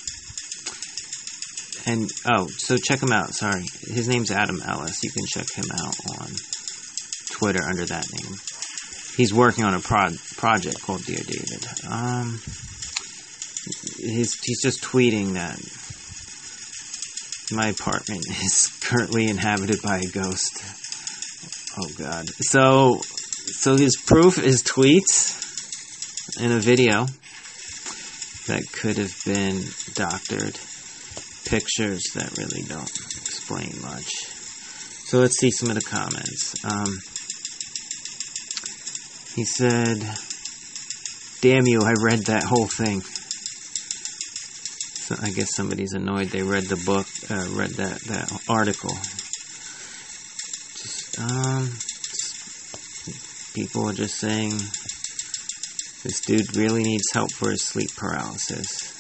And 1.87 2.11
oh, 2.31 2.49
so 2.49 2.77
check 2.77 3.03
him 3.03 3.13
out. 3.13 3.35
Sorry, 3.35 3.65
his 3.81 4.09
name's 4.09 4.31
Adam 4.31 4.61
Ellis. 4.63 5.03
You 5.03 5.11
can 5.11 5.27
check 5.27 5.51
him 5.53 5.67
out 5.73 5.97
on 6.21 6.31
Twitter 7.31 7.63
under 7.63 7.87
that 7.87 8.07
name. 8.13 8.37
He's 9.17 9.33
working 9.35 9.65
on 9.65 9.75
a 9.75 9.81
pro- 9.81 10.17
project 10.37 10.83
called 10.83 11.05
Dear 11.05 11.19
David. 11.19 11.67
Um, 11.91 12.41
he's 13.97 14.39
he's 14.43 14.63
just 14.63 14.83
tweeting 14.83 15.35
that 15.35 15.59
my 17.53 17.69
apartment 17.69 18.27
is 18.43 18.79
currently 18.83 19.29
inhabited 19.29 19.83
by 19.83 19.99
a 19.99 20.07
ghost. 20.07 20.63
Oh 21.79 21.89
God! 21.97 22.29
So, 22.29 23.01
so 23.03 23.77
his 23.77 23.97
proof 23.97 24.39
is 24.39 24.63
tweets 24.63 25.45
and 26.41 26.53
a 26.53 26.59
video 26.59 27.07
that 28.49 28.65
could 28.73 28.99
have 28.99 29.15
been 29.25 29.63
doctored, 29.95 30.59
pictures 31.45 32.03
that 32.15 32.37
really 32.37 32.63
don't 32.63 32.91
explain 32.91 33.81
much. 33.83 34.11
So 35.07 35.21
let's 35.21 35.39
see 35.39 35.51
some 35.51 35.71
of 35.71 35.77
the 35.77 35.83
comments. 35.83 36.65
Um, 36.65 36.99
he 39.35 39.45
said, 39.45 39.99
"Damn 41.41 41.67
you! 41.67 41.81
I 41.83 41.93
read 42.03 42.27
that 42.27 42.43
whole 42.45 42.67
thing." 42.67 43.03
So 45.09 45.17
I 45.23 45.31
guess 45.31 45.55
somebody's 45.57 45.95
annoyed 45.95 46.29
they 46.29 46.43
read 46.43 46.65
the 46.65 46.77
book, 46.77 47.07
uh, 47.31 47.49
read 47.57 47.71
that 47.77 47.99
that 48.09 48.31
article. 48.47 48.93
Just, 50.77 51.19
um, 51.19 51.73
people 53.55 53.89
are 53.89 53.95
just 53.95 54.17
saying 54.17 54.51
This 56.05 56.21
dude 56.21 56.55
really 56.59 56.83
needs 56.83 57.11
help 57.15 57.33
for 57.33 57.51
his 57.51 57.65
sleep 57.65 57.89
paralysis. 57.97 58.93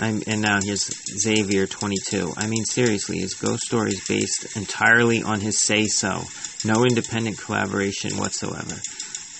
I'm, 0.00 0.22
and 0.26 0.40
now 0.40 0.60
here's 0.62 0.90
Xavier 1.20 1.66
22. 1.66 2.32
I 2.38 2.46
mean, 2.46 2.64
seriously, 2.64 3.18
his 3.18 3.34
ghost 3.34 3.64
story 3.64 3.90
is 3.90 4.02
based 4.08 4.56
entirely 4.56 5.22
on 5.22 5.40
his 5.40 5.60
say 5.60 5.88
so. 5.88 6.22
No 6.64 6.86
independent 6.86 7.36
collaboration 7.36 8.16
whatsoever. 8.16 8.80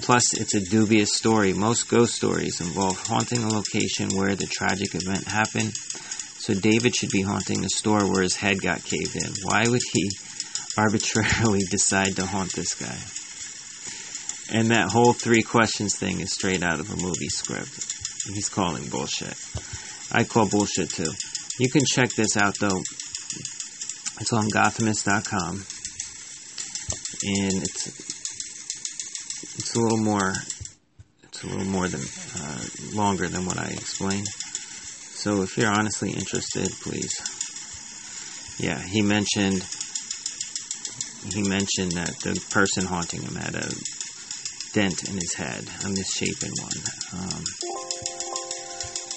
Plus, 0.02 0.34
it's 0.34 0.54
a 0.54 0.60
dubious 0.60 1.14
story. 1.14 1.52
Most 1.52 1.88
ghost 1.88 2.14
stories 2.14 2.60
involve 2.60 3.06
haunting 3.06 3.42
a 3.42 3.48
location 3.48 4.10
where 4.16 4.34
the 4.34 4.46
tragic 4.46 4.94
event 4.94 5.24
happened. 5.26 5.74
So 5.74 6.54
David 6.54 6.96
should 6.96 7.10
be 7.10 7.22
haunting 7.22 7.60
the 7.60 7.68
store 7.68 8.10
where 8.10 8.22
his 8.22 8.36
head 8.36 8.60
got 8.62 8.82
caved 8.82 9.16
in. 9.16 9.32
Why 9.42 9.64
would 9.68 9.82
he 9.92 10.10
arbitrarily 10.76 11.60
decide 11.70 12.16
to 12.16 12.26
haunt 12.26 12.52
this 12.54 12.74
guy? 12.74 12.98
And 14.52 14.70
that 14.70 14.90
whole 14.90 15.12
three 15.12 15.42
questions 15.42 15.96
thing 15.96 16.20
is 16.20 16.32
straight 16.32 16.62
out 16.62 16.80
of 16.80 16.90
a 16.90 16.96
movie 16.96 17.28
script. 17.28 17.68
He's 18.32 18.48
calling 18.48 18.88
bullshit. 18.88 19.36
I 20.10 20.24
call 20.24 20.48
bullshit 20.48 20.90
too. 20.90 21.12
You 21.58 21.70
can 21.70 21.82
check 21.84 22.10
this 22.14 22.36
out 22.36 22.58
though. 22.58 22.82
It's 24.20 24.32
on 24.32 24.50
Gothamist.com, 24.50 25.64
and 27.22 27.62
it's 27.62 28.19
it's 29.56 29.74
a 29.74 29.80
little 29.80 29.98
more 29.98 30.32
it's 31.24 31.42
a 31.44 31.46
little 31.46 31.66
more 31.66 31.88
than 31.88 32.00
uh, 32.36 32.64
longer 32.92 33.28
than 33.28 33.46
what 33.46 33.58
I 33.58 33.68
explained. 33.68 34.26
So 35.14 35.42
if 35.42 35.56
you're 35.56 35.70
honestly 35.70 36.10
interested, 36.10 36.70
please. 36.82 37.14
Yeah, 38.58 38.78
he 38.78 39.02
mentioned 39.02 39.64
he 41.32 41.42
mentioned 41.42 41.92
that 41.92 42.18
the 42.20 42.40
person 42.50 42.84
haunting 42.84 43.22
him 43.22 43.34
had 43.34 43.54
a 43.54 43.68
dent 44.72 45.08
in 45.08 45.14
his 45.14 45.34
head, 45.34 45.64
a 45.84 45.88
misshapen 45.88 46.50
one. 46.60 47.22
Um, 47.22 47.44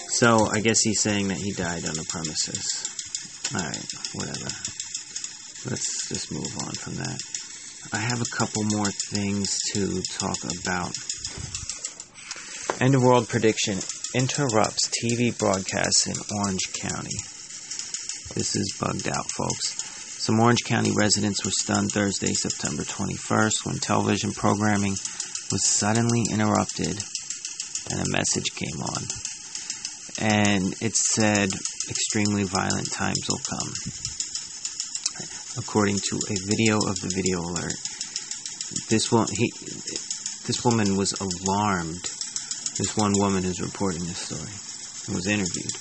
so 0.09 0.47
I 0.51 0.59
guess 0.59 0.81
he's 0.81 0.99
saying 0.99 1.29
that 1.29 1.37
he 1.37 1.51
died 1.51 1.85
on 1.85 1.95
the 1.95 2.05
premises. 2.09 2.89
Alright, 3.53 3.85
whatever. 4.13 4.49
Let's 5.69 6.09
just 6.09 6.31
move 6.31 6.57
on 6.59 6.71
from 6.73 6.95
that. 6.95 7.21
I 7.91 7.97
have 7.97 8.21
a 8.21 8.35
couple 8.37 8.63
more 8.63 8.91
things 9.09 9.59
to 9.73 10.01
talk 10.03 10.37
about. 10.61 10.95
End 12.79 12.95
of 12.95 13.03
world 13.03 13.27
prediction 13.27 13.79
interrupts 14.15 14.89
TV 14.89 15.37
broadcasts 15.37 16.07
in 16.07 16.15
Orange 16.37 16.71
County. 16.73 17.17
This 18.35 18.55
is 18.55 18.77
bugged 18.79 19.07
out, 19.07 19.29
folks. 19.31 19.75
Some 20.23 20.39
Orange 20.39 20.63
County 20.63 20.91
residents 20.95 21.43
were 21.43 21.51
stunned 21.51 21.91
Thursday, 21.91 22.33
September 22.33 22.83
21st, 22.83 23.65
when 23.65 23.77
television 23.77 24.31
programming 24.31 24.95
was 25.51 25.65
suddenly 25.65 26.23
interrupted 26.31 27.03
and 27.91 27.99
a 27.99 28.09
message 28.09 28.55
came 28.55 28.81
on. 28.81 29.03
And 30.19 30.73
it 30.81 30.95
said, 30.95 31.49
extremely 31.89 32.43
violent 32.43 32.91
times 32.91 33.27
will 33.29 33.41
come. 33.43 33.73
According 35.55 35.99
to 36.09 36.15
a 36.15 36.35
video 36.45 36.77
of 36.77 36.99
the 36.99 37.11
video 37.13 37.39
alert, 37.39 37.75
this 38.89 39.09
he, 39.29 39.53
this 40.47 40.65
woman 40.65 40.97
was 40.97 41.13
alarmed. 41.13 42.03
This 42.75 42.97
one 42.97 43.13
woman 43.15 43.43
who's 43.43 43.61
reporting 43.61 44.03
this 44.05 44.17
story 44.17 44.49
and 45.05 45.15
was 45.15 45.27
interviewed. 45.27 45.71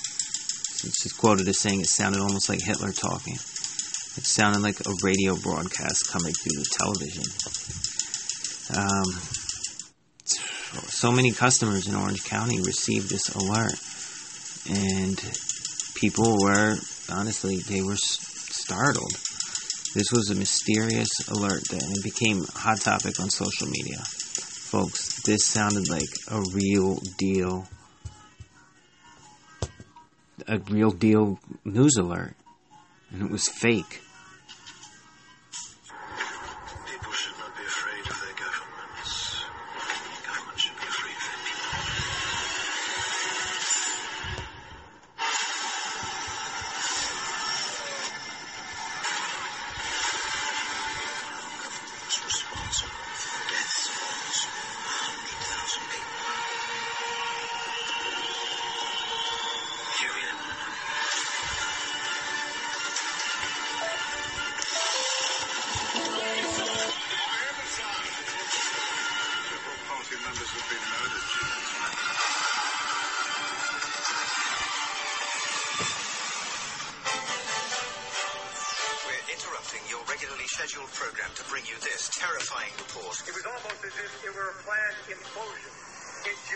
She's 1.01 1.13
quoted 1.13 1.47
as 1.47 1.59
saying 1.59 1.81
it 1.81 1.87
sounded 1.87 2.21
almost 2.21 2.49
like 2.49 2.61
Hitler 2.61 2.91
talking. 2.91 3.33
It 3.33 4.25
sounded 4.27 4.61
like 4.61 4.79
a 4.81 4.93
radio 5.01 5.35
broadcast 5.35 6.07
coming 6.11 6.33
through 6.33 6.61
the 6.61 6.69
television. 6.77 7.23
Um, 8.77 9.21
so 10.87 11.11
many 11.11 11.31
customers 11.31 11.87
in 11.87 11.95
Orange 11.95 12.23
County 12.25 12.61
received 12.61 13.09
this 13.09 13.29
alert, 13.29 13.73
and 14.69 15.17
people 15.95 16.37
were 16.39 16.77
honestly 17.09 17.57
they 17.57 17.81
were 17.81 17.97
startled. 17.97 19.13
This 19.93 20.11
was 20.11 20.31
a 20.31 20.35
mysterious 20.35 21.27
alert 21.29 21.63
that 21.69 21.83
it 21.83 22.03
became 22.03 22.43
a 22.43 22.57
hot 22.57 22.81
topic 22.81 23.19
on 23.19 23.29
social 23.29 23.67
media. 23.67 23.99
Folks, 23.99 25.21
this 25.21 25.45
sounded 25.45 25.87
like 25.87 26.09
a 26.31 26.41
real 26.53 26.97
deal 27.19 27.67
a 30.47 30.57
real 30.57 30.91
deal 30.91 31.39
news 31.63 31.95
alert. 31.97 32.35
And 33.11 33.21
it 33.21 33.31
was 33.31 33.47
fake. 33.47 34.01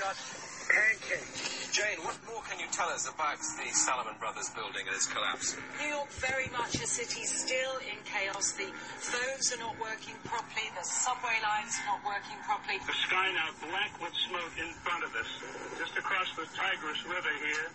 Just 0.08 0.72
pancaked. 0.72 1.74
Jane, 1.76 2.00
what 2.08 2.16
more 2.24 2.40
can 2.48 2.60
you 2.60 2.68
tell 2.72 2.88
us 2.90 3.12
about 3.12 3.38
the 3.38 3.68
Salomon 3.76 4.16
Brothers 4.20 4.50
building 4.56 4.88
and 4.88 4.96
its 4.96 5.08
collapse? 5.08 5.60
New 5.84 5.92
York 5.92 6.08
very 6.24 6.48
much 6.56 6.80
a 6.80 6.88
city 6.88 7.28
still 7.28 7.76
in 7.84 8.00
chaos. 8.08 8.56
The 8.56 8.72
phones 9.04 9.52
are 9.52 9.60
not 9.60 9.76
working 9.80 10.16
properly. 10.24 10.68
The 10.80 10.88
subway 10.88 11.36
lines 11.44 11.76
are 11.84 12.00
not 12.00 12.02
working 12.08 12.40
properly. 12.48 12.80
The 12.88 12.96
sky 13.04 13.36
now 13.36 13.52
black 13.68 13.92
with 14.00 14.16
smoke 14.32 14.56
in 14.56 14.72
front 14.80 15.04
of 15.04 15.12
us, 15.12 15.30
just 15.76 15.94
across 16.00 16.32
the 16.40 16.48
Tigris 16.56 17.04
River 17.04 17.34
here. 17.44 17.68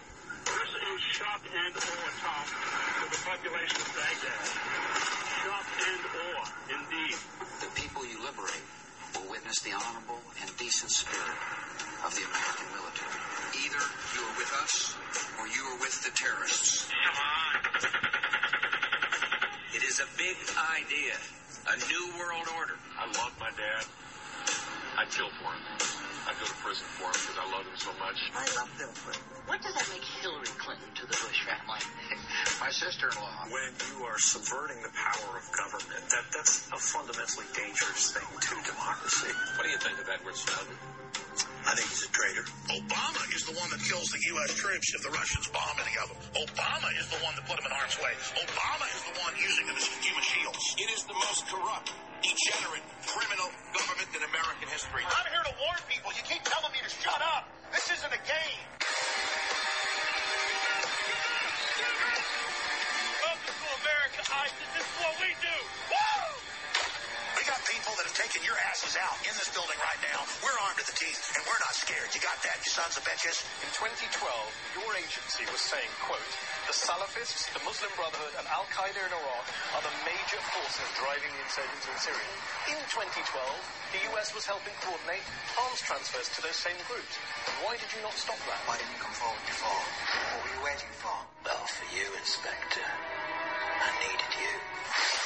This 0.49 0.73
is 0.73 1.01
shock 1.13 1.43
and 1.47 1.73
awe, 1.77 2.11
Tom, 2.19 2.45
to 2.49 3.05
the 3.13 3.21
population 3.29 3.77
of 3.77 3.91
Baghdad. 3.93 4.43
Shock 5.45 5.69
and 5.85 6.03
awe, 6.33 6.45
indeed. 6.81 7.17
The 7.61 7.71
people 7.77 8.03
you 8.09 8.19
liberate 8.25 8.67
will 9.15 9.31
witness 9.31 9.61
the 9.61 9.73
honorable 9.73 10.21
and 10.41 10.49
decent 10.57 10.91
spirit 10.91 11.39
of 12.05 12.15
the 12.15 12.25
American 12.25 12.69
military. 12.73 13.21
Either 13.65 13.83
you 14.15 14.21
are 14.25 14.37
with 14.37 14.53
us 14.63 14.97
or 15.39 15.47
you 15.49 15.63
are 15.73 15.79
with 15.81 15.97
the 16.05 16.13
terrorists. 16.17 16.89
Come 16.89 17.19
on. 17.21 17.53
It 19.75 19.83
is 19.85 20.01
a 20.01 20.09
big 20.17 20.37
idea, 20.77 21.17
a 21.69 21.77
new 21.89 22.05
world 22.19 22.49
order. 22.59 22.77
I 22.99 23.07
love 23.19 23.33
my 23.41 23.51
dad. 23.57 23.85
I'd 24.97 25.09
kill 25.09 25.31
for 25.41 25.49
him. 25.49 25.65
I'd 26.29 26.37
go 26.39 26.47
to 26.47 26.59
prison 26.61 26.87
for 27.01 27.09
him 27.09 27.17
because 27.17 27.39
I 27.41 27.47
love 27.49 27.65
him 27.65 27.79
so 27.81 27.93
much. 27.97 28.19
I 28.37 28.45
love 28.61 28.69
Bill 28.77 28.93
Clinton. 28.93 29.25
What 29.49 29.59
does 29.65 29.75
that 29.75 29.89
make 29.89 30.05
Hillary 30.21 30.53
Clinton 30.61 30.89
to 31.01 31.05
the 31.09 31.17
Bush 31.17 31.41
family? 31.49 31.83
My 32.61 32.71
sister-in-law. 32.71 33.49
When 33.49 33.73
you 33.89 34.05
are 34.05 34.21
subverting 34.21 34.85
the 34.85 34.93
power 34.93 35.41
of 35.41 35.45
government, 35.51 36.05
that, 36.13 36.25
that's 36.31 36.69
a 36.71 36.79
fundamentally 36.79 37.49
dangerous 37.57 38.13
thing 38.13 38.29
to 38.29 38.55
democracy. 38.69 39.33
What 39.57 39.65
do 39.65 39.71
you 39.73 39.81
think 39.81 39.97
of 39.97 40.07
Edward 40.13 40.37
Snowden? 40.37 40.77
I 41.63 41.79
think 41.79 41.87
he's 41.95 42.03
a 42.03 42.11
traitor. 42.11 42.43
Obama 42.75 43.23
is 43.31 43.47
the 43.47 43.55
one 43.55 43.71
that 43.71 43.79
kills 43.87 44.11
the 44.11 44.19
U.S. 44.35 44.51
troops 44.59 44.99
if 44.99 45.01
the 45.07 45.15
Russians 45.15 45.47
bomb 45.55 45.79
any 45.79 45.95
of 46.03 46.11
them. 46.11 46.19
Obama 46.43 46.91
is 46.99 47.07
the 47.07 47.23
one 47.23 47.39
that 47.39 47.47
put 47.47 47.55
them 47.55 47.71
in 47.71 47.75
harm's 47.75 47.95
way. 48.03 48.11
Obama 48.35 48.87
is 48.91 49.01
the 49.07 49.15
one 49.23 49.31
using 49.39 49.71
them 49.71 49.79
as 49.79 49.87
human 50.03 50.27
shields. 50.27 50.59
It 50.83 50.91
is 50.91 51.07
the 51.07 51.15
most 51.15 51.47
corrupt, 51.47 51.95
degenerate, 52.19 52.83
criminal 53.07 53.47
government 53.79 54.11
in 54.11 54.27
American 54.27 54.67
history. 54.75 55.07
I'm 55.07 55.29
here 55.31 55.47
to 55.47 55.55
warn 55.63 55.79
people. 55.87 56.11
You 56.19 56.27
keep 56.27 56.43
telling 56.43 56.75
me 56.75 56.83
to 56.83 56.91
shut 56.91 57.23
up. 57.23 57.47
This 57.71 57.87
isn't 57.95 58.11
a 58.11 58.23
game. 58.27 58.63
Welcome 63.23 63.55
to 63.55 63.69
America, 63.87 64.21
ISIS. 64.35 64.69
This 64.75 64.83
is 64.83 64.97
what 64.99 65.15
we 65.23 65.31
do. 65.39 65.57
We 67.43 67.51
got 67.51 67.59
people 67.67 67.91
that 67.99 68.07
have 68.07 68.15
taken 68.15 68.39
your 68.47 68.55
asses 68.71 68.95
out 69.03 69.19
in 69.27 69.35
this 69.35 69.51
building 69.51 69.75
right 69.83 69.99
now. 69.99 70.23
We're 70.47 70.55
armed 70.63 70.79
to 70.79 70.87
the 70.87 70.95
teeth, 70.95 71.19
and 71.35 71.43
we're 71.43 71.59
not 71.59 71.75
scared. 71.75 72.07
You 72.15 72.23
got 72.23 72.39
that, 72.47 72.63
you 72.63 72.71
sons 72.71 72.95
of 72.95 73.03
bitches? 73.03 73.43
In 73.67 73.71
2012, 73.83 74.79
your 74.79 74.87
agency 74.95 75.43
was 75.51 75.59
saying, 75.59 75.91
quote, 76.07 76.23
the 76.71 76.77
Salafists, 76.79 77.51
the 77.51 77.59
Muslim 77.67 77.91
Brotherhood, 77.99 78.39
and 78.39 78.47
Al 78.47 78.63
Qaeda 78.71 78.95
in 78.95 79.11
Iraq 79.11 79.47
are 79.75 79.83
the 79.83 79.91
major 80.07 80.39
forces 80.55 80.87
driving 80.95 81.35
the 81.35 81.43
insurgents 81.43 81.83
in 81.91 82.15
Syria. 82.15 82.31
In 82.79 82.79
2012, 82.95 83.11
the 83.11 84.01
US 84.15 84.31
was 84.39 84.47
helping 84.47 84.79
coordinate 84.79 85.27
arms 85.59 85.83
transfers 85.83 86.31
to 86.39 86.47
those 86.47 86.55
same 86.55 86.79
groups. 86.87 87.19
Why 87.67 87.75
did 87.75 87.91
you 87.91 88.07
not 88.07 88.15
stop 88.15 88.39
that? 88.39 88.63
Why 88.71 88.79
didn't 88.79 88.95
you 88.95 89.03
come 89.03 89.19
forward 89.19 89.43
before? 89.51 89.83
What 90.31 90.47
were 90.47 90.53
you 90.55 90.63
waiting 90.63 90.95
for? 90.95 91.19
Well, 91.43 91.67
for 91.67 91.91
you, 91.91 92.07
Inspector. 92.07 92.87
I 92.87 93.91
needed 93.99 94.31
you. 94.31 95.22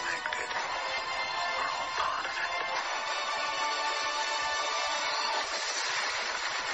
Connected. 0.00 0.48
We're 1.56 1.70
all 1.70 1.90
part 2.00 2.24
of 2.24 2.32
it. 2.32 2.52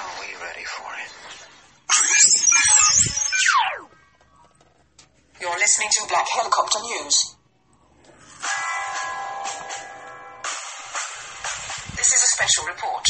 Are 0.01 0.15
we 0.23 0.29
ready 0.47 0.65
for 0.65 0.91
it? 1.03 1.11
You're 5.41 5.59
listening 5.59 5.89
to 5.91 6.07
Black 6.09 6.27
Helicopter 6.35 6.79
News. 6.83 7.37
This 11.97 12.09
is 12.13 12.23
a 12.23 12.31
special 12.37 12.65
report. 12.67 13.07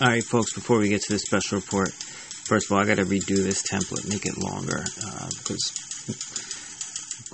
All 0.00 0.08
right, 0.08 0.24
folks. 0.24 0.52
Before 0.52 0.78
we 0.78 0.88
get 0.88 1.02
to 1.02 1.12
the 1.12 1.18
special 1.18 1.58
report, 1.58 1.92
first 1.92 2.66
of 2.66 2.72
all, 2.72 2.82
I 2.82 2.86
got 2.86 2.96
to 2.96 3.04
redo 3.04 3.36
this 3.36 3.62
template, 3.62 4.08
make 4.08 4.26
it 4.26 4.36
longer 4.36 4.84
uh, 5.06 5.28
because 5.38 5.72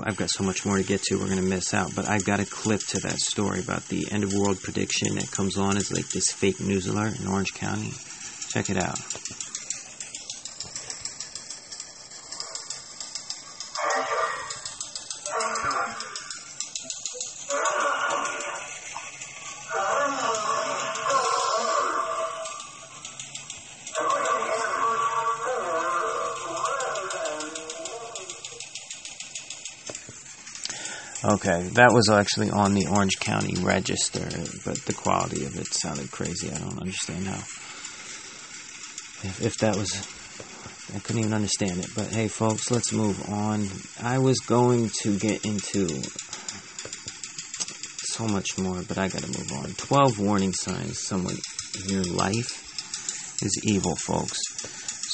I've 0.06 0.16
got 0.16 0.28
so 0.30 0.44
much 0.44 0.64
more 0.64 0.76
to 0.76 0.84
get 0.84 1.02
to. 1.02 1.16
We're 1.16 1.26
going 1.26 1.42
to 1.42 1.42
miss 1.42 1.74
out. 1.74 1.88
But 1.94 2.08
I've 2.08 2.24
got 2.24 2.40
a 2.40 2.46
clip 2.46 2.80
to 2.88 3.00
that 3.00 3.18
story 3.18 3.60
about 3.60 3.82
the 3.88 4.06
end 4.10 4.24
of 4.24 4.30
world 4.32 4.58
prediction 4.62 5.14
that 5.14 5.30
comes 5.30 5.56
on 5.58 5.76
as 5.76 5.90
like 5.92 6.06
this 6.12 6.32
fake 6.38 6.60
news 6.60 6.86
alert 6.86 7.18
in 7.18 7.26
Orange 7.26 7.52
County. 7.54 7.92
Check 8.52 8.70
it 8.70 8.76
out. 8.76 8.96
Okay, 31.22 31.68
that 31.74 31.92
was 31.92 32.08
actually 32.08 32.48
on 32.48 32.72
the 32.72 32.86
Orange 32.86 33.18
County 33.20 33.54
Register, 33.62 34.26
but 34.64 34.76
the 34.86 34.94
quality 34.94 35.44
of 35.44 35.54
it 35.58 35.66
sounded 35.66 36.10
crazy. 36.10 36.50
I 36.50 36.56
don't 36.56 36.80
understand 36.80 37.26
how. 37.26 37.36
If, 39.28 39.42
if 39.42 39.58
that 39.58 39.76
was. 39.76 39.92
I 40.94 40.98
couldn't 41.00 41.20
even 41.20 41.34
understand 41.34 41.78
it. 41.78 41.90
But 41.94 42.06
hey, 42.06 42.26
folks, 42.28 42.70
let's 42.70 42.92
move 42.92 43.28
on. 43.28 43.68
I 44.02 44.18
was 44.18 44.38
going 44.38 44.90
to 45.02 45.18
get 45.18 45.44
into 45.44 45.88
so 48.04 48.26
much 48.26 48.56
more, 48.56 48.82
but 48.88 48.96
I 48.96 49.08
gotta 49.08 49.26
move 49.26 49.52
on. 49.52 49.74
12 49.74 50.18
warning 50.18 50.54
signs 50.54 51.06
someone 51.06 51.36
in 51.82 51.88
your 51.90 52.04
life 52.04 53.42
is 53.42 53.60
evil, 53.62 53.94
folks. 53.94 54.38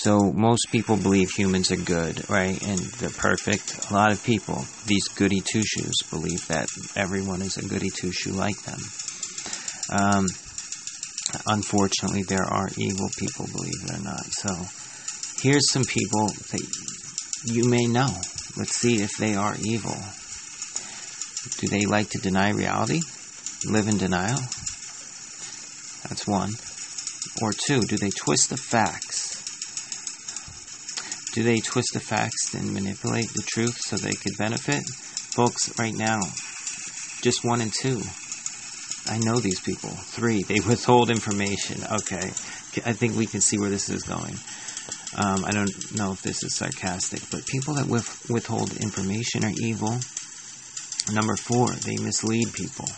So 0.07 0.31
most 0.33 0.69
people 0.71 0.97
believe 0.97 1.31
humans 1.31 1.73
are 1.73 1.77
good, 1.77 2.31
right? 2.31 2.63
And 2.63 2.79
they're 2.79 3.11
perfect. 3.11 3.91
A 3.91 3.93
lot 3.93 4.13
of 4.13 4.23
people, 4.23 4.65
these 4.87 5.09
goody 5.09 5.41
two 5.41 5.65
shoes, 5.65 5.97
believe 6.11 6.47
that 6.47 6.69
everyone 6.95 7.43
is 7.43 7.57
a 7.57 7.67
goody 7.67 7.91
two 7.91 8.13
shoe 8.13 8.31
like 8.31 8.57
them. 8.63 8.79
Um, 9.91 10.27
unfortunately, 11.49 12.23
there 12.23 12.45
are 12.45 12.69
evil 12.77 13.09
people 13.19 13.49
believe 13.49 13.83
it 13.83 13.99
or 13.99 14.03
not. 14.05 14.25
So 14.27 14.55
here's 15.43 15.73
some 15.73 15.85
people 15.85 16.29
that 16.53 16.63
you 17.43 17.69
may 17.69 17.87
know. 17.87 18.15
Let's 18.57 18.77
see 18.77 19.03
if 19.03 19.17
they 19.19 19.35
are 19.35 19.57
evil. 19.61 19.99
Do 21.59 21.67
they 21.67 21.85
like 21.85 22.11
to 22.11 22.19
deny 22.19 22.51
reality? 22.51 23.01
Live 23.65 23.89
in 23.89 23.99
denial? 23.99 24.39
That's 26.07 26.29
one. 26.29 26.53
Or 27.43 27.53
two, 27.53 27.81
do 27.81 27.97
they 27.97 28.11
twist 28.11 28.51
the 28.51 28.57
facts? 28.57 29.43
Do 31.37 31.43
they 31.43 31.61
twist 31.61 31.91
the 31.93 32.01
facts 32.01 32.55
and 32.55 32.73
manipulate 32.73 33.29
the 33.35 33.43
truth 33.47 33.77
so 33.79 33.97
they 33.97 34.15
could 34.15 34.39
benefit? 34.39 34.83
Folks, 35.35 35.71
right 35.79 35.93
now, 35.93 36.19
just 37.21 37.45
one 37.45 37.61
and 37.61 37.71
two. 37.71 38.01
I 39.07 39.19
know 39.19 39.39
these 39.39 39.61
people. 39.61 39.91
Three, 39.91 40.45
they 40.45 40.61
withhold 40.67 41.11
information. 41.11 41.85
Okay, 41.85 42.33
I 42.87 42.95
think 42.95 43.17
we 43.17 43.27
can 43.27 43.43
see 43.43 43.59
where 43.59 43.69
this 43.69 43.91
is 43.91 44.03
going. 44.05 44.35
Um, 45.15 45.45
I 45.45 45.53
don't 45.53 45.95
know 45.95 46.13
if 46.13 46.23
this 46.23 46.43
is 46.43 46.57
sarcastic, 46.57 47.21
but 47.31 47.45
people 47.45 47.75
that 47.75 47.87
with, 47.87 48.19
withhold 48.31 48.75
information 48.75 49.45
are 49.45 49.53
evil. 49.59 49.95
Number 51.13 51.37
four, 51.37 51.69
they 51.69 52.03
mislead 52.03 52.55
people. 52.55 52.89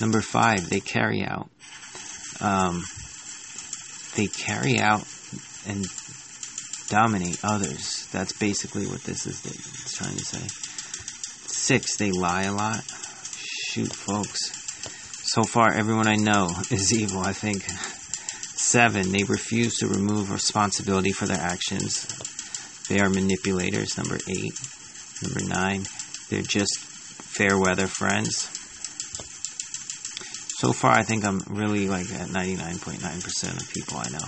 Number 0.00 0.20
five, 0.20 0.70
they 0.70 0.78
carry 0.78 1.24
out. 1.24 1.50
Um, 2.40 2.84
they 4.14 4.26
carry 4.26 4.78
out 4.78 5.08
and 5.66 5.84
dominate 6.92 7.42
others. 7.42 8.06
That's 8.12 8.34
basically 8.34 8.86
what 8.86 9.02
this 9.04 9.26
is 9.26 9.42
it's 9.46 9.96
trying 9.96 10.14
to 10.14 10.24
say. 10.24 10.46
Six, 11.46 11.96
they 11.96 12.12
lie 12.12 12.42
a 12.42 12.52
lot. 12.52 12.84
Shoot, 13.70 13.94
folks. 13.94 14.52
So 15.32 15.42
far, 15.42 15.72
everyone 15.72 16.06
I 16.06 16.16
know 16.16 16.50
is 16.70 16.92
evil, 16.92 17.20
I 17.20 17.32
think. 17.32 17.62
Seven, 17.62 19.10
they 19.10 19.24
refuse 19.24 19.76
to 19.76 19.88
remove 19.88 20.30
responsibility 20.30 21.12
for 21.12 21.24
their 21.24 21.40
actions. 21.40 22.06
They 22.88 23.00
are 23.00 23.08
manipulators. 23.08 23.96
Number 23.96 24.18
eight. 24.28 24.60
Number 25.22 25.40
nine, 25.48 25.86
they're 26.28 26.42
just 26.42 26.78
fair 26.78 27.58
weather 27.58 27.86
friends. 27.86 28.50
So 30.60 30.74
far, 30.74 30.92
I 30.92 31.04
think 31.04 31.24
I'm 31.24 31.40
really 31.48 31.88
like 31.88 32.12
at 32.12 32.28
99.9% 32.28 33.62
of 33.62 33.72
people 33.72 33.96
I 33.96 34.10
know. 34.10 34.26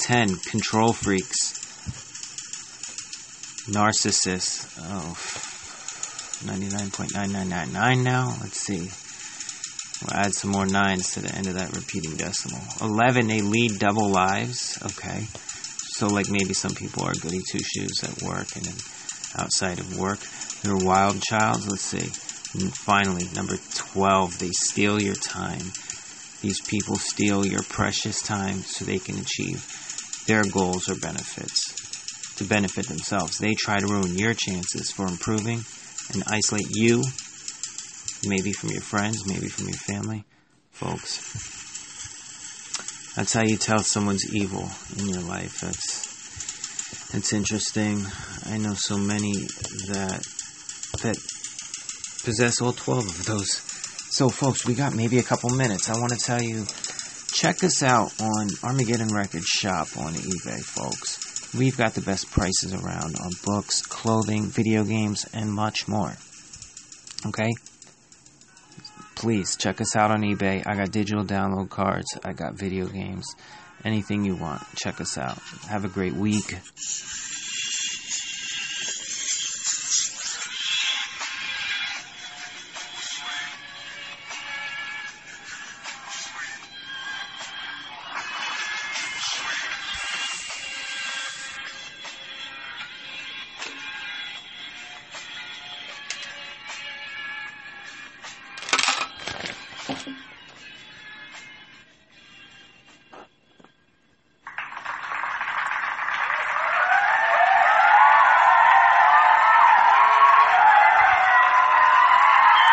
10. 0.00 0.36
Control 0.36 0.92
freaks. 0.92 1.65
Narcissists. 3.66 4.64
Oh, 4.78 5.16
99.9999 6.46 8.04
now. 8.04 8.36
Let's 8.40 8.60
see. 8.60 8.90
We'll 10.04 10.20
add 10.24 10.34
some 10.34 10.50
more 10.50 10.66
nines 10.66 11.12
to 11.12 11.20
the 11.20 11.34
end 11.34 11.48
of 11.48 11.54
that 11.54 11.74
repeating 11.74 12.16
decimal. 12.16 12.60
11. 12.80 13.26
They 13.26 13.40
lead 13.40 13.80
double 13.80 14.08
lives. 14.08 14.78
Okay. 14.82 15.26
So, 15.96 16.06
like 16.06 16.30
maybe 16.30 16.54
some 16.54 16.74
people 16.74 17.04
are 17.04 17.14
goody 17.14 17.40
two 17.50 17.58
shoes 17.58 18.04
at 18.04 18.22
work 18.22 18.54
and 18.54 18.66
then 18.66 18.76
outside 19.36 19.80
of 19.80 19.98
work. 19.98 20.20
They're 20.62 20.76
wild 20.76 21.20
child. 21.22 21.66
Let's 21.66 21.82
see. 21.82 22.06
And 22.60 22.72
finally, 22.72 23.26
number 23.34 23.56
12, 23.74 24.38
they 24.38 24.50
steal 24.50 25.02
your 25.02 25.16
time. 25.16 25.72
These 26.40 26.60
people 26.60 26.96
steal 26.96 27.44
your 27.44 27.62
precious 27.64 28.22
time 28.22 28.58
so 28.58 28.84
they 28.84 28.98
can 28.98 29.18
achieve 29.18 29.66
their 30.26 30.44
goals 30.44 30.88
or 30.88 30.94
benefits 30.94 31.85
to 32.36 32.44
benefit 32.44 32.88
themselves. 32.88 33.38
They 33.38 33.54
try 33.54 33.78
to 33.78 33.86
ruin 33.86 34.16
your 34.16 34.34
chances 34.34 34.90
for 34.90 35.06
improving 35.06 35.64
and 36.12 36.22
isolate 36.26 36.68
you, 36.70 37.02
maybe 38.24 38.52
from 38.52 38.70
your 38.70 38.82
friends, 38.82 39.26
maybe 39.26 39.48
from 39.48 39.68
your 39.68 39.78
family. 39.78 40.24
Folks, 40.72 41.18
that's 43.16 43.32
how 43.32 43.42
you 43.42 43.56
tell 43.56 43.78
someone's 43.78 44.34
evil 44.34 44.68
in 44.98 45.08
your 45.08 45.22
life. 45.22 45.60
That's 45.60 46.06
that's 47.12 47.32
interesting. 47.32 48.04
I 48.44 48.58
know 48.58 48.74
so 48.74 48.98
many 48.98 49.32
that 49.88 50.22
that 51.02 51.16
possess 52.24 52.60
all 52.60 52.72
12 52.72 53.06
of 53.06 53.24
those. 53.24 53.62
So, 54.10 54.28
folks, 54.28 54.66
we 54.66 54.74
got 54.74 54.94
maybe 54.94 55.18
a 55.18 55.22
couple 55.22 55.50
minutes. 55.50 55.88
I 55.88 55.94
want 55.94 56.12
to 56.12 56.18
tell 56.18 56.42
you 56.42 56.66
check 57.32 57.62
us 57.64 57.82
out 57.82 58.12
on 58.20 58.48
Armageddon 58.62 59.08
Records 59.08 59.46
Shop 59.46 59.88
on 59.98 60.14
eBay, 60.14 60.60
folks. 60.62 61.25
We've 61.58 61.76
got 61.76 61.94
the 61.94 62.02
best 62.02 62.30
prices 62.30 62.74
around 62.74 63.16
on 63.16 63.30
books, 63.44 63.80
clothing, 63.80 64.44
video 64.44 64.84
games, 64.84 65.26
and 65.32 65.50
much 65.50 65.88
more. 65.88 66.12
Okay? 67.26 67.52
Please 69.14 69.56
check 69.56 69.80
us 69.80 69.96
out 69.96 70.10
on 70.10 70.20
eBay. 70.20 70.62
I 70.66 70.76
got 70.76 70.90
digital 70.90 71.24
download 71.24 71.70
cards, 71.70 72.18
I 72.22 72.34
got 72.34 72.58
video 72.58 72.86
games, 72.86 73.34
anything 73.84 74.24
you 74.24 74.36
want. 74.36 74.62
Check 74.76 75.00
us 75.00 75.16
out. 75.16 75.38
Have 75.68 75.86
a 75.86 75.88
great 75.88 76.12
week. 76.12 76.58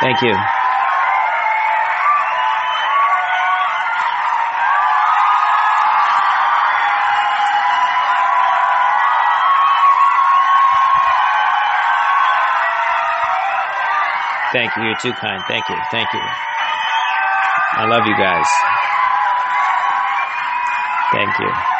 Thank 0.03 0.21
you. 0.21 0.35
Thank 14.51 14.75
you. 14.75 14.83
You're 14.83 14.97
too 14.97 15.13
kind. 15.13 15.41
Thank 15.47 15.69
you. 15.69 15.77
Thank 15.89 16.11
you. 16.13 16.19
I 16.19 17.85
love 17.87 18.05
you 18.05 18.17
guys. 18.17 18.45
Thank 21.13 21.39
you. 21.39 21.72